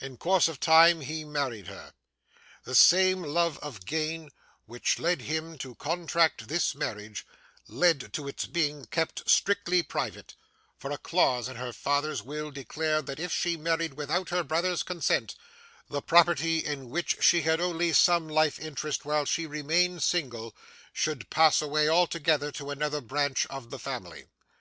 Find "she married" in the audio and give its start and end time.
13.32-13.94